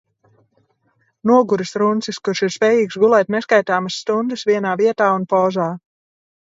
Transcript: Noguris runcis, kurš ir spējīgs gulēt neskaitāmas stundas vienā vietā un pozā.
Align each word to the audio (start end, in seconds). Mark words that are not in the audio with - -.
Noguris 1.31 1.75
runcis, 1.83 2.19
kurš 2.29 2.43
ir 2.47 2.55
spējīgs 2.57 2.99
gulēt 3.05 3.33
neskaitāmas 3.39 4.03
stundas 4.07 4.49
vienā 4.53 4.77
vietā 4.85 5.15
un 5.21 5.31
pozā. 5.37 5.73